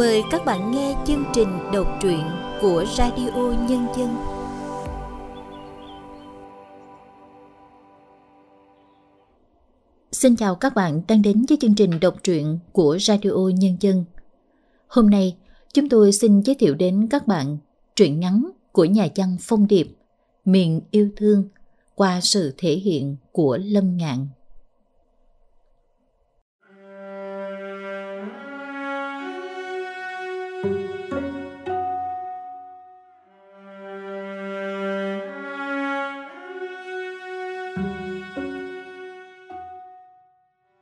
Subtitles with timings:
[0.00, 2.20] Mời các bạn nghe chương trình đọc truyện
[2.60, 3.30] của Radio
[3.68, 4.16] Nhân dân.
[10.12, 14.04] Xin chào các bạn đang đến với chương trình đọc truyện của Radio Nhân dân.
[14.88, 15.36] Hôm nay,
[15.74, 17.58] chúng tôi xin giới thiệu đến các bạn
[17.96, 19.96] truyện ngắn của nhà văn Phong Điệp,
[20.44, 21.48] Miền yêu thương
[21.94, 24.26] qua sự thể hiện của Lâm Ngạn.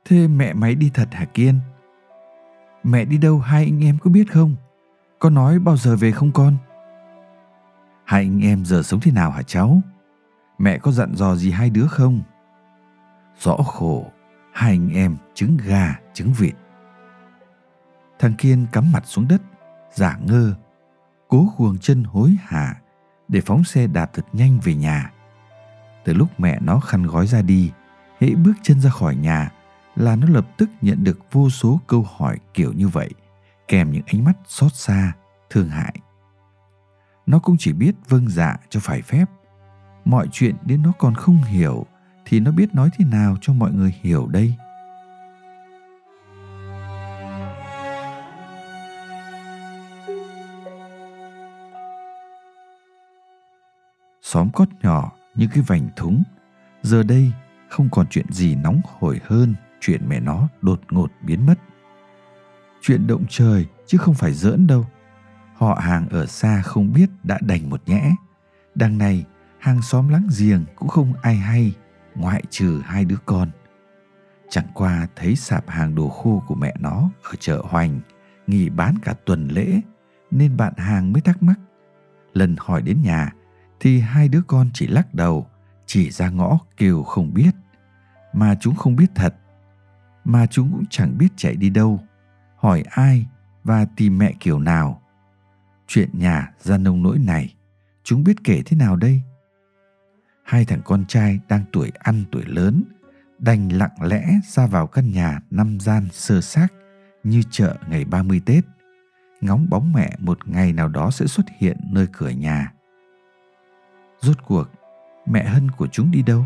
[0.09, 1.59] Thế mẹ máy đi thật hả Kiên?
[2.83, 4.55] Mẹ đi đâu hai anh em có biết không?
[5.19, 6.57] Có nói bao giờ về không con?
[8.03, 9.81] Hai anh em giờ sống thế nào hả cháu?
[10.57, 12.21] Mẹ có dặn dò gì hai đứa không?
[13.39, 14.11] Rõ khổ,
[14.53, 16.55] hai anh em trứng gà, trứng vịt.
[18.19, 19.41] Thằng Kiên cắm mặt xuống đất,
[19.93, 20.53] giả ngơ,
[21.27, 22.75] cố khuồng chân hối hả
[23.27, 25.11] để phóng xe đạp thật nhanh về nhà.
[26.05, 27.71] Từ lúc mẹ nó khăn gói ra đi,
[28.19, 29.51] hễ bước chân ra khỏi nhà
[29.99, 33.09] là nó lập tức nhận được vô số câu hỏi kiểu như vậy,
[33.67, 35.13] kèm những ánh mắt xót xa,
[35.49, 35.95] thương hại.
[37.25, 39.25] Nó cũng chỉ biết vâng dạ cho phải phép.
[40.05, 41.85] Mọi chuyện đến nó còn không hiểu
[42.25, 44.55] thì nó biết nói thế nào cho mọi người hiểu đây.
[54.21, 56.23] Xóm cót nhỏ như cái vành thúng,
[56.81, 57.31] giờ đây
[57.69, 61.59] không còn chuyện gì nóng hổi hơn chuyện mẹ nó đột ngột biến mất.
[62.81, 64.85] Chuyện động trời chứ không phải giỡn đâu.
[65.55, 68.11] Họ hàng ở xa không biết đã đành một nhẽ.
[68.75, 69.25] Đằng này,
[69.59, 71.73] hàng xóm láng giềng cũng không ai hay,
[72.15, 73.49] ngoại trừ hai đứa con.
[74.49, 77.99] Chẳng qua thấy sạp hàng đồ khô của mẹ nó ở chợ Hoành
[78.47, 79.81] nghỉ bán cả tuần lễ
[80.31, 81.59] nên bạn hàng mới thắc mắc.
[82.33, 83.33] Lần hỏi đến nhà
[83.79, 85.47] thì hai đứa con chỉ lắc đầu,
[85.85, 87.55] chỉ ra ngõ kêu không biết.
[88.33, 89.35] Mà chúng không biết thật
[90.31, 91.99] mà chúng cũng chẳng biết chạy đi đâu
[92.55, 93.25] hỏi ai
[93.63, 95.01] và tìm mẹ kiểu nào
[95.87, 97.55] chuyện nhà ra nông nỗi này
[98.03, 99.21] chúng biết kể thế nào đây
[100.43, 102.83] hai thằng con trai đang tuổi ăn tuổi lớn
[103.39, 106.67] đành lặng lẽ ra vào căn nhà năm gian sơ xác
[107.23, 108.63] như chợ ngày 30 Tết,
[109.41, 112.73] ngóng bóng mẹ một ngày nào đó sẽ xuất hiện nơi cửa nhà.
[114.19, 114.67] Rốt cuộc,
[115.25, 116.45] mẹ Hân của chúng đi đâu?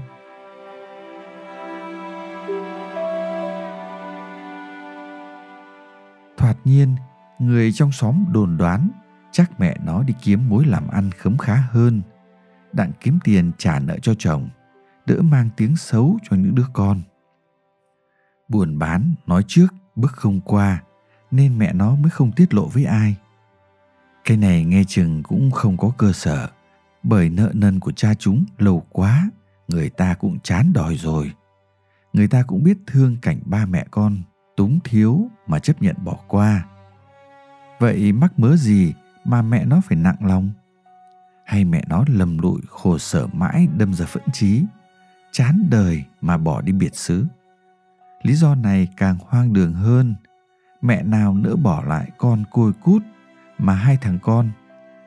[6.65, 6.95] Nhiên,
[7.39, 8.89] người trong xóm đồn đoán
[9.31, 12.01] chắc mẹ nó đi kiếm mối làm ăn khấm khá hơn,
[12.73, 14.49] đặng kiếm tiền trả nợ cho chồng,
[15.05, 17.01] đỡ mang tiếng xấu cho những đứa con.
[18.47, 20.83] Buồn bán nói trước bước không qua
[21.31, 23.15] nên mẹ nó mới không tiết lộ với ai.
[24.23, 26.49] Cái này nghe chừng cũng không có cơ sở
[27.03, 29.29] bởi nợ nần của cha chúng lâu quá
[29.67, 31.31] người ta cũng chán đòi rồi.
[32.13, 34.17] Người ta cũng biết thương cảnh ba mẹ con
[34.55, 36.65] túng thiếu mà chấp nhận bỏ qua.
[37.79, 38.93] Vậy mắc mớ gì
[39.23, 40.49] mà mẹ nó phải nặng lòng?
[41.45, 44.65] Hay mẹ nó lầm lụi khổ sở mãi đâm ra phẫn trí
[45.31, 47.25] chán đời mà bỏ đi biệt xứ?
[48.21, 50.15] Lý do này càng hoang đường hơn.
[50.81, 53.03] Mẹ nào nỡ bỏ lại con côi cút
[53.57, 54.51] mà hai thằng con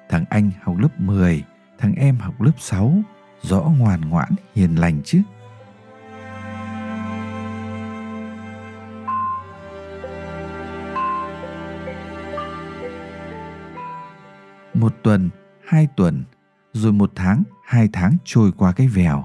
[0.09, 1.45] thằng anh học lớp 10,
[1.79, 2.95] thằng em học lớp 6
[3.43, 5.23] rõ ngoan ngoãn hiền lành chứ?
[14.87, 15.31] Một tuần,
[15.67, 16.25] hai tuần,
[16.73, 19.25] rồi một tháng, hai tháng trôi qua cái vèo.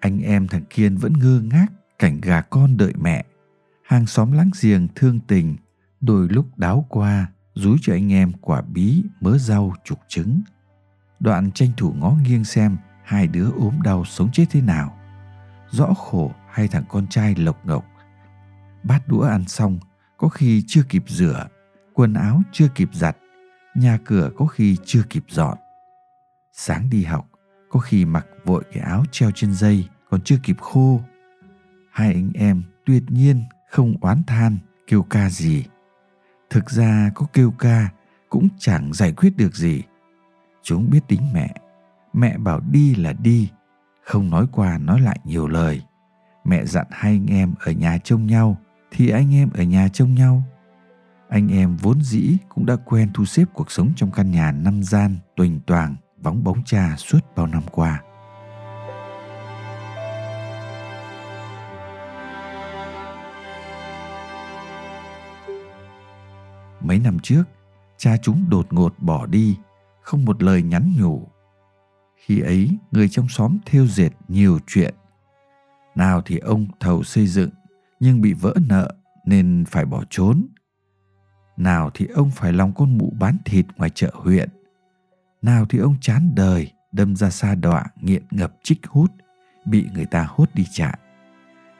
[0.00, 1.66] Anh em thằng kiên vẫn ngơ ngác,
[1.98, 3.24] cảnh gà con đợi mẹ.
[3.82, 5.56] Hàng xóm láng giềng thương tình,
[6.00, 10.42] đôi lúc đáo qua, rúi cho anh em quả bí mớ rau trục trứng.
[11.20, 14.98] Đoạn tranh thủ ngó nghiêng xem hai đứa ốm đau sống chết thế nào.
[15.70, 17.84] Rõ khổ hai thằng con trai lộc ngọc.
[18.82, 19.78] Bát đũa ăn xong,
[20.16, 21.46] có khi chưa kịp rửa,
[21.94, 23.16] quần áo chưa kịp giặt
[23.80, 25.58] nhà cửa có khi chưa kịp dọn.
[26.52, 27.28] Sáng đi học,
[27.70, 31.00] có khi mặc vội cái áo treo trên dây, còn chưa kịp khô.
[31.92, 35.64] Hai anh em tuyệt nhiên không oán than, kêu ca gì.
[36.50, 37.88] Thực ra có kêu ca
[38.28, 39.82] cũng chẳng giải quyết được gì.
[40.62, 41.54] Chúng biết tính mẹ.
[42.12, 43.50] Mẹ bảo đi là đi,
[44.04, 45.82] không nói qua nói lại nhiều lời.
[46.44, 48.58] Mẹ dặn hai anh em ở nhà trông nhau,
[48.90, 50.42] thì anh em ở nhà trông nhau
[51.28, 54.82] anh em vốn dĩ cũng đã quen thu xếp cuộc sống trong căn nhà năm
[54.82, 58.02] gian tuỳnh toàng vắng bóng cha suốt bao năm qua
[66.80, 67.42] mấy năm trước
[67.98, 69.56] cha chúng đột ngột bỏ đi,
[70.00, 71.28] không một lời nhắn nhủ.
[72.16, 74.94] Khi ấy, người trong xóm thêu dệt nhiều chuyện.
[75.94, 77.50] Nào thì ông thầu xây dựng,
[78.00, 78.94] nhưng bị vỡ nợ
[79.26, 80.46] nên phải bỏ trốn.
[81.58, 84.48] Nào thì ông phải lòng con mụ bán thịt ngoài chợ huyện.
[85.42, 89.12] Nào thì ông chán đời, đâm ra xa đọa nghiện ngập trích hút,
[89.64, 90.98] bị người ta hốt đi chạy,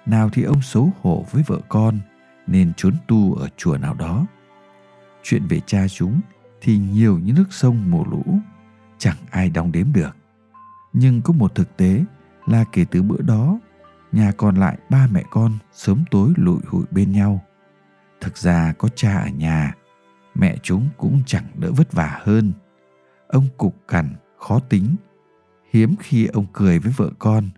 [0.08, 1.98] Nào thì ông xấu hổ với vợ con
[2.46, 4.26] nên trốn tu ở chùa nào đó.
[5.22, 6.20] Chuyện về cha chúng
[6.60, 8.24] thì nhiều như nước sông mùa lũ,
[8.98, 10.16] chẳng ai đong đếm được.
[10.92, 12.04] Nhưng có một thực tế
[12.46, 13.58] là kể từ bữa đó,
[14.12, 17.42] nhà còn lại ba mẹ con sớm tối lụi hụi bên nhau.
[18.20, 19.74] Thực ra có cha ở nhà,
[20.34, 22.52] mẹ chúng cũng chẳng đỡ vất vả hơn.
[23.28, 24.96] Ông cục cằn, khó tính,
[25.72, 27.48] hiếm khi ông cười với vợ con.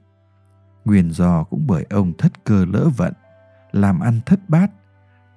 [0.85, 3.13] Nguyên do cũng bởi ông thất cơ lỡ vận,
[3.73, 4.71] làm ăn thất bát,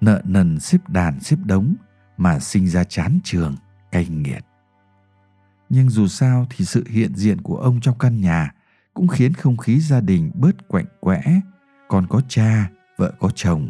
[0.02, 1.76] nợ nần xếp đàn xếp đống
[2.18, 3.56] mà sinh ra chán trường,
[3.92, 4.46] cay nghiệt.
[5.70, 8.52] Nhưng dù sao thì sự hiện diện của ông trong căn nhà
[8.94, 11.22] cũng khiến không khí gia đình bớt quạnh quẽ,
[11.88, 13.70] còn có cha, vợ có chồng,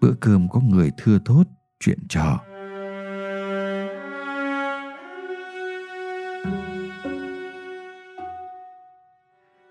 [0.00, 1.44] bữa cơm có người thưa thốt,
[1.80, 2.40] chuyện trò.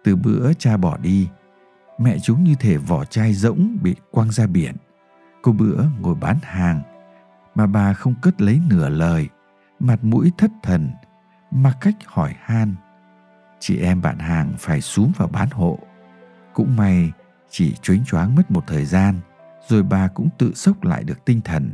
[0.03, 1.27] Từ bữa cha bỏ đi,
[1.99, 4.75] mẹ chúng như thể vỏ chai rỗng bị quăng ra biển.
[5.41, 6.81] Cô bữa ngồi bán hàng,
[7.55, 9.29] mà bà không cất lấy nửa lời,
[9.79, 10.89] mặt mũi thất thần,
[11.51, 12.75] mặc cách hỏi han.
[13.59, 15.79] Chị em bạn hàng phải xuống vào bán hộ.
[16.53, 17.11] Cũng may
[17.49, 19.19] chỉ chuyến choáng mất một thời gian,
[19.67, 21.73] rồi bà cũng tự sốc lại được tinh thần,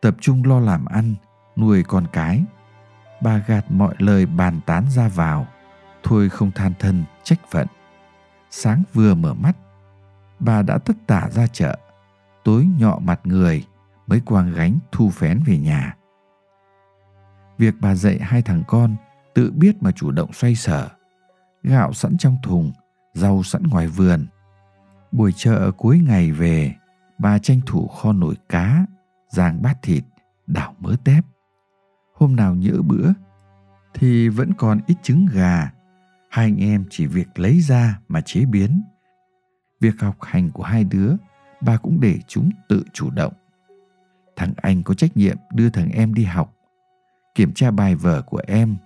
[0.00, 1.14] tập trung lo làm ăn,
[1.56, 2.42] nuôi con cái.
[3.22, 5.46] Bà gạt mọi lời bàn tán ra vào,
[6.02, 7.66] thôi không than thân, trách phận.
[8.50, 9.56] Sáng vừa mở mắt,
[10.38, 11.78] bà đã tất tả ra chợ,
[12.44, 13.64] tối nhọ mặt người
[14.06, 15.96] mới quàng gánh thu phén về nhà.
[17.58, 18.96] Việc bà dạy hai thằng con
[19.34, 20.88] tự biết mà chủ động xoay sở.
[21.62, 22.72] Gạo sẵn trong thùng,
[23.14, 24.26] rau sẵn ngoài vườn.
[25.12, 26.74] Buổi chợ cuối ngày về,
[27.24, 28.86] bà tranh thủ kho nồi cá,
[29.28, 30.04] rang bát thịt,
[30.46, 31.24] đảo mớ tép.
[32.14, 33.10] Hôm nào nhỡ bữa,
[33.94, 35.72] thì vẫn còn ít trứng gà.
[36.30, 38.82] Hai anh em chỉ việc lấy ra mà chế biến.
[39.80, 41.14] Việc học hành của hai đứa,
[41.60, 43.32] bà cũng để chúng tự chủ động.
[44.36, 46.54] Thằng anh có trách nhiệm đưa thằng em đi học,
[47.34, 48.76] kiểm tra bài vở của em.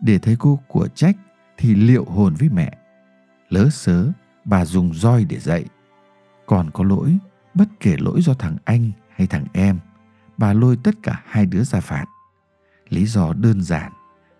[0.00, 1.16] Để thấy cô của trách
[1.58, 2.78] thì liệu hồn với mẹ.
[3.48, 4.10] Lỡ sớ,
[4.44, 5.64] bà dùng roi để dạy.
[6.46, 7.18] Còn có lỗi,
[7.54, 9.78] bất kể lỗi do thằng anh hay thằng em,
[10.36, 12.06] bà lôi tất cả hai đứa ra phạt.
[12.88, 13.92] Lý do đơn giản,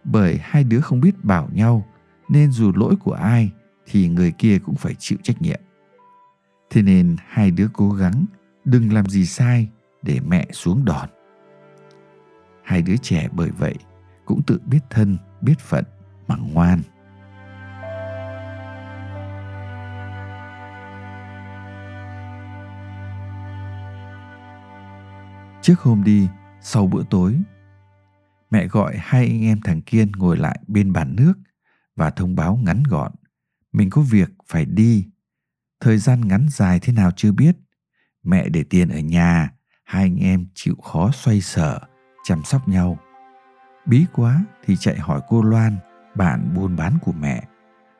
[0.05, 1.87] bởi hai đứa không biết bảo nhau,
[2.29, 3.51] nên dù lỗi của ai
[3.87, 5.61] thì người kia cũng phải chịu trách nhiệm.
[6.71, 8.25] Thế nên hai đứa cố gắng
[8.65, 9.69] đừng làm gì sai
[10.03, 11.09] để mẹ xuống đòn.
[12.63, 13.75] Hai đứa trẻ bởi vậy
[14.25, 15.85] cũng tự biết thân, biết phận
[16.29, 16.83] mà ngoan.
[25.63, 26.29] Trước hôm đi,
[26.61, 27.41] sau bữa tối,
[28.51, 31.35] mẹ gọi hai anh em thằng Kiên ngồi lại bên bàn nước
[31.97, 33.13] và thông báo ngắn gọn.
[33.73, 35.09] Mình có việc phải đi.
[35.81, 37.57] Thời gian ngắn dài thế nào chưa biết.
[38.23, 39.51] Mẹ để tiền ở nhà,
[39.85, 41.81] hai anh em chịu khó xoay sở,
[42.25, 42.99] chăm sóc nhau.
[43.87, 45.77] Bí quá thì chạy hỏi cô Loan,
[46.15, 47.45] bạn buôn bán của mẹ.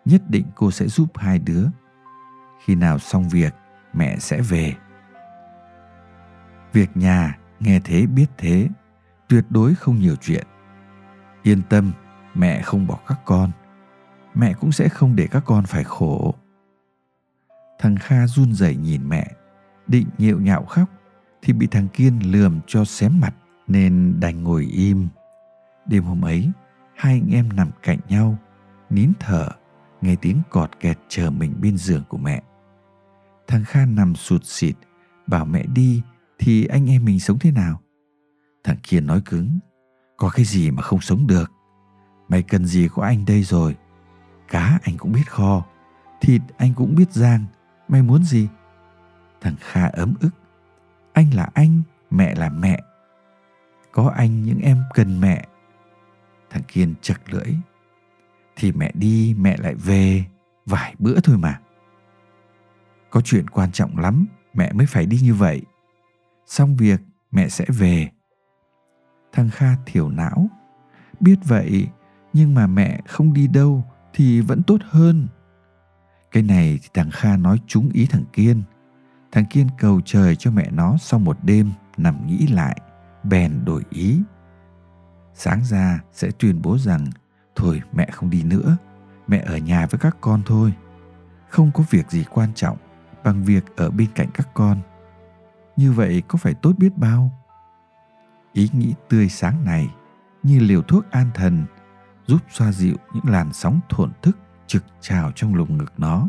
[0.05, 1.67] Nhất định cô sẽ giúp hai đứa.
[2.65, 3.55] Khi nào xong việc,
[3.93, 4.75] mẹ sẽ về.
[6.73, 8.69] Việc nhà nghe thế biết thế,
[9.29, 10.47] tuyệt đối không nhiều chuyện.
[11.43, 11.93] Yên tâm,
[12.35, 13.51] mẹ không bỏ các con.
[14.35, 16.35] Mẹ cũng sẽ không để các con phải khổ.
[17.79, 19.31] Thằng Kha run rẩy nhìn mẹ,
[19.87, 20.89] định nhịu nhạo khóc
[21.43, 23.35] thì bị thằng Kiên lườm cho xém mặt
[23.67, 25.09] nên đành ngồi im.
[25.87, 26.51] Đêm hôm ấy,
[26.97, 28.37] hai anh em nằm cạnh nhau,
[28.91, 29.49] nín thở,
[30.01, 32.43] nghe tiếng cọt kẹt chờ mình bên giường của mẹ.
[33.47, 34.77] Thằng Kha nằm sụt xịt,
[35.27, 36.03] bảo mẹ đi
[36.41, 37.81] thì anh em mình sống thế nào?
[38.65, 39.59] Thằng Kiên nói cứng,
[40.17, 41.53] có cái gì mà không sống được.
[42.29, 43.77] Mày cần gì có anh đây rồi.
[44.49, 45.67] Cá anh cũng biết kho,
[46.21, 47.45] thịt anh cũng biết rang,
[47.89, 48.49] mày muốn gì?
[49.41, 50.31] Thằng Kha ấm ức,
[51.13, 52.81] anh là anh, mẹ là mẹ.
[53.93, 55.47] Có anh những em cần mẹ.
[56.51, 57.55] Thằng Kiên chật lưỡi.
[58.57, 60.25] Thì mẹ đi mẹ lại về,
[60.67, 61.61] vài bữa thôi mà.
[63.11, 65.63] Có chuyện quan trọng lắm, mẹ mới phải đi như vậy.
[66.51, 68.09] Xong việc, mẹ sẽ về.
[69.33, 70.49] Thằng Kha thiểu não.
[71.21, 71.89] Biết vậy,
[72.33, 75.29] nhưng mà mẹ không đi đâu thì vẫn tốt hơn.
[76.33, 78.63] Cái này thì thằng Kha nói trúng ý thằng Kiên.
[79.33, 82.81] Thằng Kiên cầu trời cho mẹ nó sau một đêm nằm nghĩ lại,
[83.25, 84.21] bèn đổi ý.
[85.35, 87.07] sáng ra sẽ tuyên bố rằng
[87.57, 88.77] thôi mẹ không đi nữa
[89.27, 90.73] mẹ ở nhà với các con thôi
[91.49, 92.77] không có việc gì quan trọng
[93.25, 94.79] bằng việc ở bên cạnh các con
[95.81, 97.31] như vậy có phải tốt biết bao?
[98.53, 99.89] Ý nghĩ tươi sáng này
[100.43, 101.65] như liều thuốc an thần,
[102.27, 106.29] giúp xoa dịu những làn sóng thổn thức trực trào trong lồng ngực nó,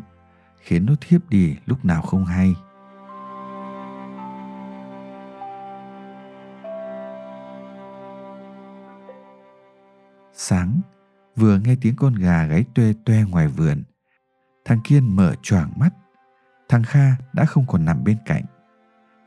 [0.57, 2.55] khiến nó thiếp đi lúc nào không hay.
[10.33, 10.81] Sáng,
[11.35, 13.83] vừa nghe tiếng con gà gáy tuê tuê ngoài vườn,
[14.65, 15.89] thằng kiên mở choàng mắt.
[16.69, 18.43] Thằng kha đã không còn nằm bên cạnh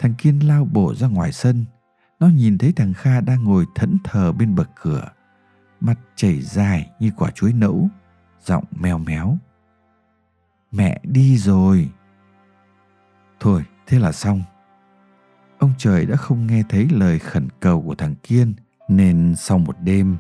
[0.04, 1.64] thằng kiên lao bộ ra ngoài sân.
[2.20, 5.10] Nó nhìn thấy thằng kha đang ngồi thẫn thờ bên bậc cửa.
[5.80, 7.88] Mặt chảy dài như quả chuối nẫu,
[8.44, 9.36] giọng mèo méo.
[10.72, 11.90] Mẹ đi rồi.
[13.40, 14.42] Thôi, thế là xong.
[15.58, 18.54] Ông trời đã không nghe thấy lời khẩn cầu của thằng kiên,
[18.88, 20.16] nên sau một đêm,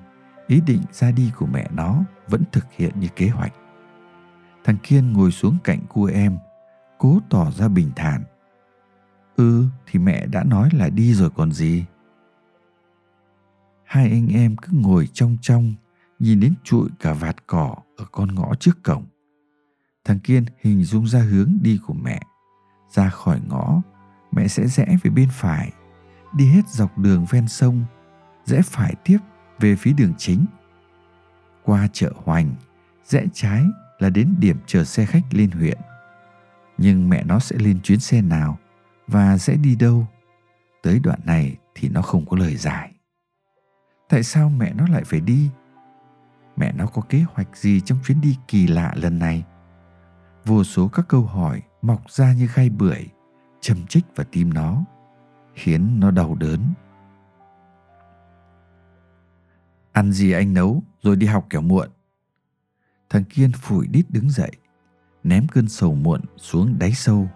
[0.46, 3.52] ý định ra đi của mẹ nó vẫn thực hiện như kế hoạch.
[4.64, 6.38] Thằng kiên ngồi xuống cạnh cô em,
[6.98, 8.24] cố tỏ ra bình thản
[9.36, 11.84] ừ thì mẹ đã nói là đi rồi còn gì.
[13.84, 15.74] Hai anh em cứ ngồi trong trong,
[16.18, 19.04] nhìn đến trụi cả vạt cỏ ở con ngõ trước cổng.
[20.04, 22.22] Thằng kiên hình dung ra hướng đi của mẹ.
[22.90, 23.82] Ra khỏi ngõ,
[24.32, 25.72] mẹ sẽ rẽ về bên phải,
[26.36, 27.84] đi hết dọc đường ven sông,
[28.44, 29.18] rẽ phải tiếp
[29.58, 30.46] về phía đường chính.
[31.62, 32.54] Qua chợ hoành,
[33.04, 33.64] rẽ trái
[33.98, 35.78] là đến điểm chờ xe khách lên huyện.
[36.78, 38.58] Nhưng mẹ nó sẽ lên chuyến xe nào?
[39.06, 40.06] Và sẽ đi đâu?
[40.82, 42.92] Tới đoạn này thì nó không có lời giải.
[44.08, 45.50] Tại sao mẹ nó lại phải đi?
[46.56, 49.44] Mẹ nó có kế hoạch gì trong chuyến đi kỳ lạ lần này?
[50.44, 53.08] Vô số các câu hỏi mọc ra như gai bưởi,
[53.60, 54.84] châm chích vào tim nó,
[55.54, 56.60] khiến nó đau đớn.
[59.92, 61.88] Ăn gì anh nấu, rồi đi học kẻo muộn?
[63.10, 64.52] Thằng kiên phủi đít đứng dậy,
[65.22, 67.28] ném cơn sầu muộn xuống đáy sâu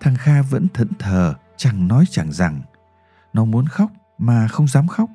[0.00, 2.60] thằng kha vẫn thẫn thờ, chẳng nói chẳng rằng.
[3.32, 5.10] Nó muốn khóc mà không dám khóc.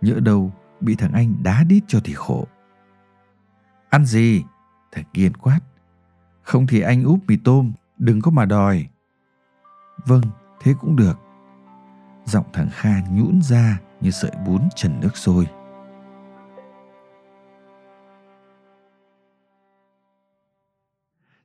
[0.00, 2.46] Nhỡ đâu bị thằng anh đá đít cho thì khổ.
[3.90, 4.44] Ăn gì?
[4.92, 5.60] Thằng kiên quát.
[6.42, 8.88] Không thì anh úp mì tôm, đừng có mà đòi.
[10.06, 10.22] Vâng
[10.60, 11.18] thế cũng được.
[12.24, 15.46] Giọng thằng kha nhũn ra như sợi bún trần nước sôi.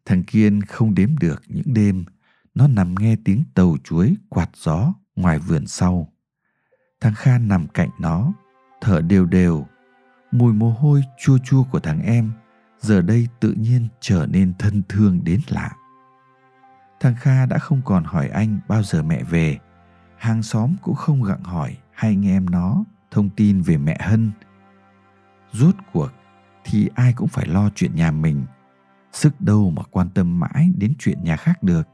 [0.06, 2.06] Thằng kiên không đếm được những đêm
[2.56, 6.14] nó nằm nghe tiếng tàu chuối quạt gió ngoài vườn sau.
[7.02, 8.34] Thằng kha nằm cạnh nó,
[8.82, 9.68] thở đều đều.
[10.32, 12.32] Mùi mồ hôi chua chua của thằng em
[12.80, 15.72] giờ đây tự nhiên trở nên thân thương đến lạ.
[17.00, 19.60] Thằng kha đã không còn hỏi anh bao giờ mẹ về.
[20.18, 24.32] Hàng xóm cũng không gặng hỏi hai anh em nó thông tin về mẹ hân.
[25.52, 26.12] Rốt cuộc
[26.64, 28.46] thì ai cũng phải lo chuyện nhà mình,
[29.12, 31.88] sức đâu mà quan tâm mãi đến chuyện nhà khác được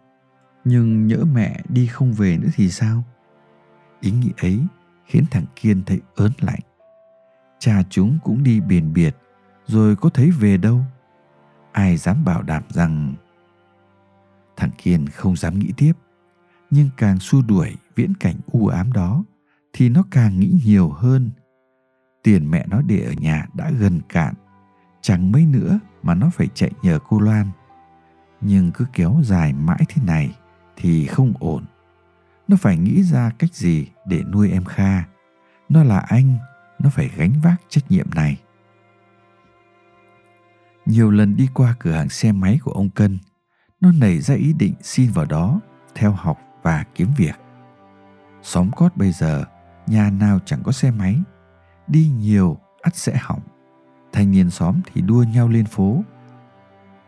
[0.63, 3.04] nhưng nhỡ mẹ đi không về nữa thì sao?
[4.01, 4.60] Ý nghĩ ấy
[5.06, 6.60] khiến thằng kiên thấy ớn lạnh.
[7.60, 9.16] Cha chúng cũng đi biển biệt,
[9.66, 10.82] rồi có thấy về đâu?
[11.72, 13.13] Ai dám bảo đảm rằng?
[14.58, 15.94] Thằng kiên không dám nghĩ tiếp,
[16.70, 19.24] nhưng càng xua đuổi viễn cảnh u ám đó
[19.74, 21.30] thì nó càng nghĩ nhiều hơn.
[22.24, 24.34] Tiền mẹ nó để ở nhà đã gần cạn,
[25.01, 27.48] chẳng mấy nữa mà nó phải chạy nhờ cô loan.
[28.42, 30.36] Nhưng cứ kéo dài mãi thế này
[30.79, 31.65] thì không ổn.
[32.48, 35.03] Nó phải nghĩ ra cách gì để nuôi em kha?
[35.69, 36.38] Nó là anh,
[36.79, 38.39] nó phải gánh vác trách nhiệm này.
[40.86, 43.19] Nhiều lần đi qua cửa hàng xe máy của ông cân,
[43.81, 45.59] nó nảy ra ý định xin vào đó
[45.95, 47.36] theo học và kiếm việc.
[48.41, 49.45] Xóm cót bây giờ,
[49.88, 51.21] nhà nào chẳng có xe máy,
[51.88, 53.41] đi nhiều, ắt sẽ hỏng.
[54.13, 56.03] Thanh niên xóm thì đua nhau lên phố.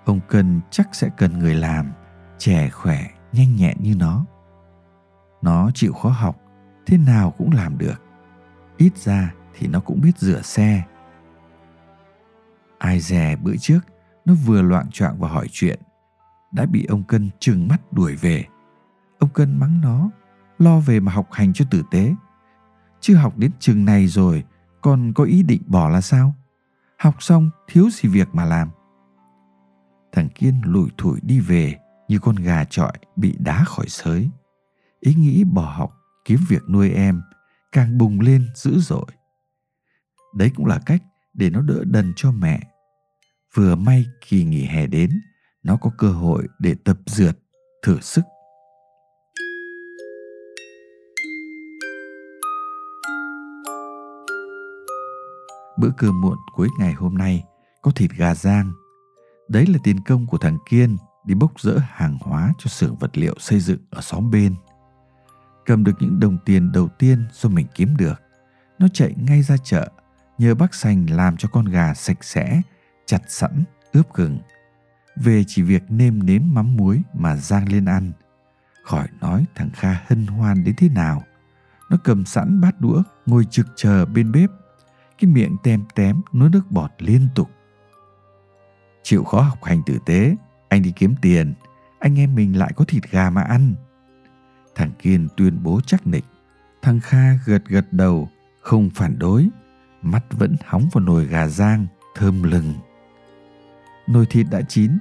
[0.05, 1.91] Ông cân chắc sẽ cần người làm,
[2.37, 4.25] trẻ khỏe nhanh nhẹn như nó.
[5.41, 6.41] Nó chịu khó học,
[6.85, 8.01] thế nào cũng làm được.
[8.77, 10.83] Ít ra thì nó cũng biết rửa xe.
[12.77, 13.79] Ai dè bữa trước,
[14.25, 15.79] nó vừa loạn choạng và hỏi chuyện,
[16.51, 18.45] đã bị ông cân trừng mắt đuổi về.
[19.19, 20.09] Ông cân mắng nó,
[20.59, 22.13] lo về mà học hành cho tử tế.
[23.00, 24.43] Chứ học đến chừng này rồi,
[24.81, 26.33] còn có ý định bỏ là sao?
[26.97, 28.69] Học xong thiếu gì việc mà làm.
[30.11, 31.77] Thằng kiên lủi thủi đi về
[32.12, 34.30] như con gà trọi bị đá khỏi sới.
[35.00, 35.91] Ý nghĩ bỏ học
[36.25, 37.22] kiếm việc nuôi em
[37.72, 39.06] càng bùng lên dữ dội.
[40.36, 41.01] Đấy cũng là cách
[41.34, 42.60] để nó đỡ đần cho mẹ.
[43.56, 45.22] Vừa may kỳ nghỉ hè đến,
[45.63, 47.38] nó có cơ hội để tập dượt,
[47.84, 48.22] thử sức.
[55.80, 57.44] Bữa cơm muộn cuối ngày hôm nay
[57.82, 58.72] có thịt gà rang.
[59.50, 63.17] Đấy là tiền công của thằng Kiên đi bốc rỡ hàng hóa cho xưởng vật
[63.17, 64.55] liệu xây dựng ở xóm bên.
[65.65, 68.21] Cầm được những đồng tiền đầu tiên do mình kiếm được,
[68.79, 69.89] nó chạy ngay ra chợ
[70.37, 72.61] nhờ bác sành làm cho con gà sạch sẽ,
[73.05, 74.39] chặt sẵn, ướp gừng.
[75.15, 78.11] Về chỉ việc nêm nếm mắm muối mà giang lên ăn.
[78.83, 81.23] Khỏi nói thằng Kha hân hoan đến thế nào.
[81.89, 84.49] Nó cầm sẵn bát đũa, ngồi trực chờ bên bếp.
[85.19, 87.49] Cái miệng tem tém, nuốt nước bọt liên tục.
[89.03, 90.35] Chịu khó học hành tử tế,
[90.71, 91.53] anh đi kiếm tiền,
[91.99, 93.75] anh em mình lại có thịt gà mà ăn.
[94.75, 96.23] Thằng Kiên tuyên bố chắc nịch.
[96.81, 98.29] Thằng Kha gật gật đầu,
[98.61, 99.49] không phản đối,
[100.01, 102.73] mắt vẫn hóng vào nồi gà rang, thơm lừng.
[104.07, 104.91] Nồi thịt đã chín,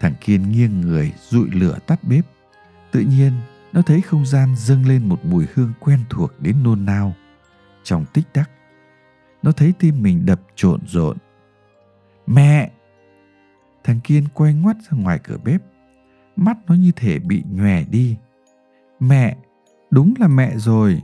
[0.00, 2.24] thằng Kiên nghiêng người dụi lửa tắt bếp.
[2.90, 3.32] Tự nhiên,
[3.72, 7.14] nó thấy không gian dâng lên một mùi hương quen thuộc đến nôn nao.
[7.82, 8.50] Trong tích tắc,
[9.42, 11.16] nó thấy tim mình đập trộn rộn.
[12.26, 12.70] Mẹ!
[13.84, 15.62] Thằng Kiên quay ngoắt ra ngoài cửa bếp.
[16.36, 18.16] Mắt nó như thể bị nhòe đi.
[19.00, 19.36] Mẹ!
[19.90, 21.02] Đúng là mẹ rồi!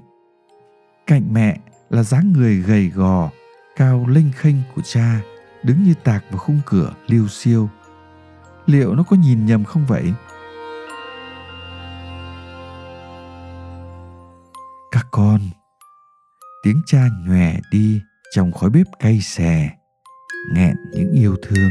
[1.06, 1.58] Cạnh mẹ
[1.90, 3.30] là dáng người gầy gò,
[3.76, 5.20] cao lênh khênh của cha,
[5.62, 7.68] đứng như tạc vào khung cửa liêu siêu.
[8.66, 10.12] Liệu nó có nhìn nhầm không vậy?
[14.90, 15.40] Các con,
[16.62, 18.00] tiếng cha nhòe đi
[18.34, 19.70] trong khói bếp cay xè,
[20.52, 21.70] nghẹn những yêu thương.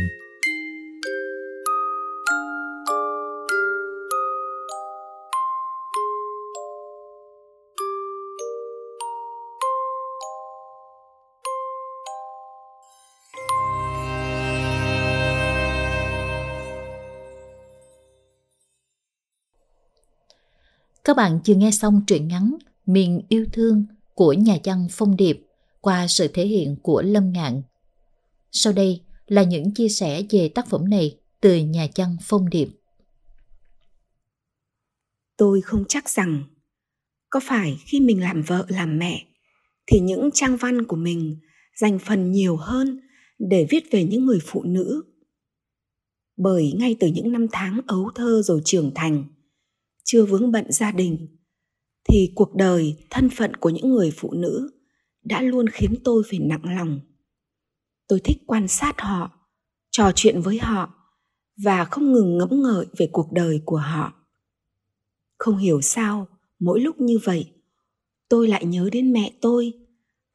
[21.07, 25.41] Các bạn vừa nghe xong truyện ngắn Miền yêu thương của nhà văn Phong Điệp
[25.81, 27.61] qua sự thể hiện của Lâm Ngạn.
[28.51, 32.67] Sau đây là những chia sẻ về tác phẩm này từ nhà văn Phong Điệp.
[35.37, 36.43] Tôi không chắc rằng
[37.29, 39.25] có phải khi mình làm vợ làm mẹ
[39.85, 41.37] thì những trang văn của mình
[41.75, 42.99] dành phần nhiều hơn
[43.39, 45.03] để viết về những người phụ nữ.
[46.37, 49.23] Bởi ngay từ những năm tháng ấu thơ rồi trưởng thành,
[50.09, 51.27] chưa vướng bận gia đình,
[52.09, 54.69] thì cuộc đời, thân phận của những người phụ nữ
[55.23, 56.99] đã luôn khiến tôi phải nặng lòng.
[58.07, 59.31] Tôi thích quan sát họ,
[59.91, 60.93] trò chuyện với họ
[61.63, 64.13] và không ngừng ngẫm ngợi về cuộc đời của họ.
[65.37, 66.27] Không hiểu sao,
[66.59, 67.51] mỗi lúc như vậy,
[68.29, 69.73] tôi lại nhớ đến mẹ tôi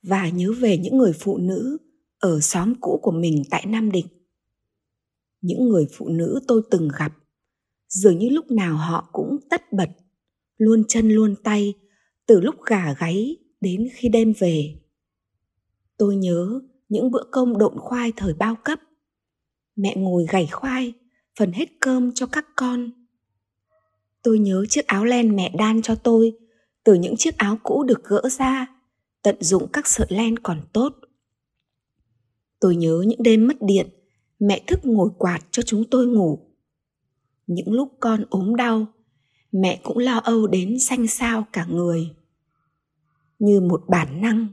[0.03, 1.79] và nhớ về những người phụ nữ
[2.19, 4.07] ở xóm cũ của mình tại nam định.
[5.41, 7.13] Những người phụ nữ tôi từng gặp
[7.93, 9.89] dường như lúc nào họ cũng tất bật,
[10.57, 11.75] luôn chân luôn tay,
[12.27, 14.75] từ lúc gà gáy đến khi đêm về.
[15.97, 18.81] Tôi nhớ những bữa cơm độn khoai thời bao cấp.
[19.77, 20.93] Mẹ ngồi gảy khoai,
[21.39, 22.91] phần hết cơm cho các con.
[24.23, 26.33] Tôi nhớ chiếc áo len mẹ đan cho tôi,
[26.85, 28.67] từ những chiếc áo cũ được gỡ ra,
[29.23, 30.95] tận dụng các sợi len còn tốt.
[32.61, 33.89] Tôi nhớ những đêm mất điện,
[34.39, 36.52] mẹ thức ngồi quạt cho chúng tôi ngủ
[37.55, 38.87] những lúc con ốm đau,
[39.53, 42.11] mẹ cũng lo âu đến xanh xao cả người.
[43.39, 44.49] Như một bản năng,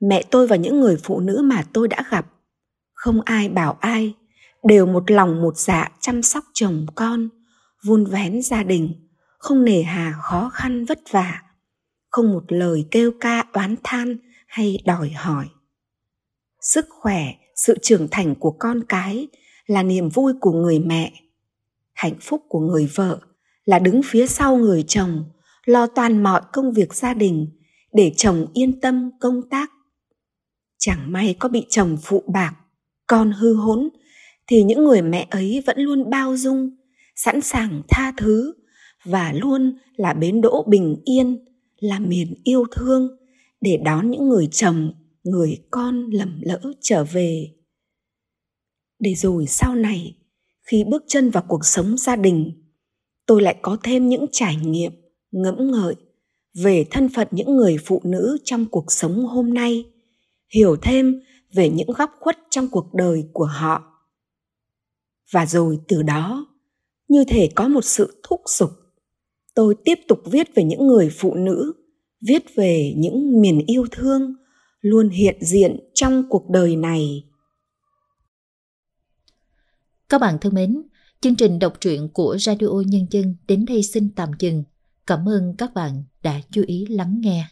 [0.00, 2.26] mẹ tôi và những người phụ nữ mà tôi đã gặp,
[2.92, 4.14] không ai bảo ai,
[4.62, 7.28] đều một lòng một dạ chăm sóc chồng con,
[7.84, 11.42] vun vén gia đình, không nề hà khó khăn vất vả,
[12.10, 15.46] không một lời kêu ca oán than hay đòi hỏi.
[16.60, 19.28] Sức khỏe, sự trưởng thành của con cái
[19.66, 21.12] là niềm vui của người mẹ
[21.98, 23.20] hạnh phúc của người vợ,
[23.64, 25.24] là đứng phía sau người chồng,
[25.64, 27.48] lo toàn mọi công việc gia đình,
[27.92, 29.70] để chồng yên tâm công tác.
[30.78, 32.54] Chẳng may có bị chồng phụ bạc,
[33.06, 33.88] con hư hỗn
[34.46, 36.70] thì những người mẹ ấy vẫn luôn bao dung,
[37.16, 38.54] sẵn sàng tha thứ,
[39.04, 41.44] và luôn là bến đỗ bình yên,
[41.80, 43.08] là miền yêu thương,
[43.60, 44.92] để đón những người chồng,
[45.24, 47.54] người con lầm lỡ trở về.
[48.98, 50.17] Để rồi sau này
[50.70, 52.52] khi bước chân vào cuộc sống gia đình.
[53.26, 54.92] Tôi lại có thêm những trải nghiệm,
[55.30, 55.94] ngẫm ngợi
[56.54, 59.84] về thân phận những người phụ nữ trong cuộc sống hôm nay,
[60.54, 61.20] hiểu thêm
[61.52, 63.82] về những góc khuất trong cuộc đời của họ.
[65.32, 66.46] Và rồi từ đó,
[67.08, 68.70] như thể có một sự thúc giục,
[69.54, 71.72] tôi tiếp tục viết về những người phụ nữ,
[72.28, 74.34] viết về những miền yêu thương
[74.80, 77.27] luôn hiện diện trong cuộc đời này
[80.08, 80.82] các bạn thân mến,
[81.20, 84.64] chương trình đọc truyện của radio nhân dân đến đây xin tạm dừng.
[85.06, 87.46] Cảm ơn các bạn đã chú ý lắng nghe.